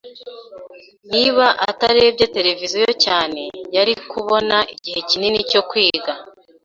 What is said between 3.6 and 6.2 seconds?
yari kubona igihe kinini cyo kwiga.